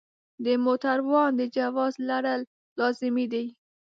د 0.45 0.47
موټروان 0.65 1.31
د 1.39 1.41
جواز 1.57 1.93
لرل 2.09 2.41
لازمي 2.79 3.25
دي. 3.33 3.45